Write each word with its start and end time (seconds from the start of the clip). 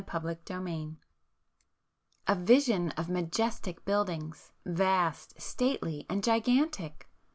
Back 0.01 0.07
[p 0.23 0.29
447]XXXIX 0.53 0.95
A 2.25 2.33
vision 2.35 2.89
of 2.97 3.07
majestic 3.07 3.85
buildings, 3.85 4.51
vast, 4.65 5.39
stately 5.39 6.07
and 6.09 6.23
gigantic! 6.23 7.07